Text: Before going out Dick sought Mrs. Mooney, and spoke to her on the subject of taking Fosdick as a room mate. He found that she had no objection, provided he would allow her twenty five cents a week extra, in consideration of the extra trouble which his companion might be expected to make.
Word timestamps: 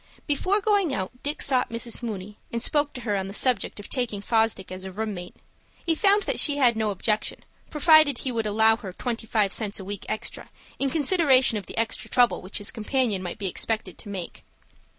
Before 0.25 0.61
going 0.61 0.95
out 0.95 1.11
Dick 1.21 1.43
sought 1.43 1.69
Mrs. 1.69 2.01
Mooney, 2.01 2.39
and 2.51 2.59
spoke 2.63 2.91
to 2.93 3.01
her 3.01 3.15
on 3.15 3.27
the 3.27 3.35
subject 3.35 3.79
of 3.79 3.87
taking 3.87 4.19
Fosdick 4.19 4.71
as 4.71 4.83
a 4.83 4.91
room 4.91 5.13
mate. 5.13 5.35
He 5.85 5.93
found 5.93 6.23
that 6.23 6.39
she 6.39 6.57
had 6.57 6.75
no 6.75 6.89
objection, 6.89 7.45
provided 7.69 8.17
he 8.17 8.31
would 8.31 8.47
allow 8.47 8.77
her 8.77 8.93
twenty 8.93 9.27
five 9.27 9.53
cents 9.53 9.79
a 9.79 9.85
week 9.85 10.07
extra, 10.09 10.49
in 10.79 10.89
consideration 10.89 11.59
of 11.59 11.67
the 11.67 11.77
extra 11.77 12.09
trouble 12.09 12.41
which 12.41 12.57
his 12.57 12.71
companion 12.71 13.21
might 13.21 13.37
be 13.37 13.47
expected 13.47 13.99
to 13.99 14.09
make. 14.09 14.43